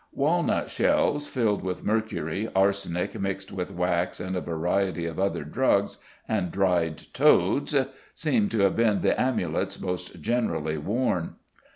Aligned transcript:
Walnut 0.13 0.71
shells 0.71 1.27
filled 1.27 1.61
with 1.63 1.85
mercury, 1.85 2.49
arsenic 2.55 3.19
mixed 3.21 3.51
with 3.51 3.71
wax 3.71 4.19
and 4.19 4.35
a 4.35 4.41
variety 4.41 5.05
of 5.05 5.19
other 5.19 5.43
drugs, 5.43 5.99
and 6.27 6.51
dried 6.51 7.03
toads 7.13 7.75
seem 8.15 8.49
to 8.49 8.61
have 8.61 8.75
been 8.75 9.01
the 9.01 9.21
amulets 9.21 9.79
most 9.79 10.19
generally 10.19 10.79
worn. 10.79 11.35